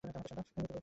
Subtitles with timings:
[0.03, 0.77] বীজ সাদা বা তামাটে সাদা।